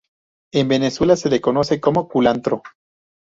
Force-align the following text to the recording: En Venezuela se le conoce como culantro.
En 0.51 0.67
Venezuela 0.67 1.15
se 1.15 1.29
le 1.29 1.39
conoce 1.41 1.79
como 1.79 2.07
culantro. 2.07 2.63